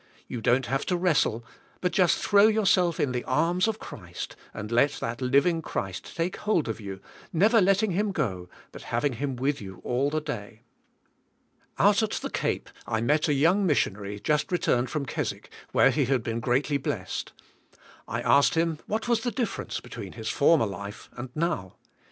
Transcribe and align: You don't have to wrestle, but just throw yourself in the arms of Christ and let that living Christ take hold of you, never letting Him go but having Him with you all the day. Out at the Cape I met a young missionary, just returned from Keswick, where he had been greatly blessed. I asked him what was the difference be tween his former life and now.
You 0.27 0.41
don't 0.41 0.65
have 0.65 0.83
to 0.87 0.97
wrestle, 0.97 1.45
but 1.79 1.91
just 1.91 2.17
throw 2.17 2.47
yourself 2.47 2.99
in 2.99 3.11
the 3.11 3.23
arms 3.25 3.67
of 3.67 3.77
Christ 3.77 4.35
and 4.51 4.71
let 4.71 4.93
that 4.93 5.21
living 5.21 5.61
Christ 5.61 6.15
take 6.17 6.37
hold 6.37 6.67
of 6.67 6.81
you, 6.81 7.01
never 7.31 7.61
letting 7.61 7.91
Him 7.91 8.11
go 8.11 8.49
but 8.71 8.81
having 8.89 9.13
Him 9.13 9.35
with 9.35 9.61
you 9.61 9.79
all 9.83 10.09
the 10.09 10.19
day. 10.19 10.63
Out 11.77 12.01
at 12.01 12.09
the 12.13 12.31
Cape 12.31 12.67
I 12.87 12.99
met 12.99 13.27
a 13.27 13.33
young 13.35 13.63
missionary, 13.67 14.19
just 14.19 14.51
returned 14.51 14.89
from 14.89 15.05
Keswick, 15.05 15.51
where 15.71 15.91
he 15.91 16.05
had 16.05 16.23
been 16.23 16.39
greatly 16.39 16.77
blessed. 16.77 17.31
I 18.07 18.21
asked 18.21 18.55
him 18.55 18.79
what 18.87 19.07
was 19.07 19.21
the 19.21 19.29
difference 19.29 19.79
be 19.79 19.91
tween 19.91 20.13
his 20.13 20.29
former 20.29 20.65
life 20.65 21.11
and 21.15 21.29
now. 21.35 21.75